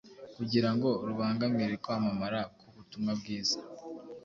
kugira 0.35 0.69
ngo 0.75 0.89
rubangamire 1.07 1.75
kwamamara 1.83 2.39
k’ubutumwa 2.57 3.11
bwiza 3.19 3.57